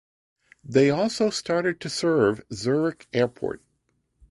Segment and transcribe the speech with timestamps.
[0.63, 3.61] They also started to serve Zurich Airport.